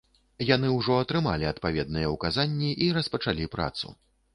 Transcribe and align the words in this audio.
Яны 0.49 0.71
ўжо 0.77 0.95
атрымалі 1.01 1.49
адпаведныя 1.53 2.13
ўказанні 2.17 2.77
і 2.87 2.93
распачалі 3.01 3.51
працу. 3.59 3.99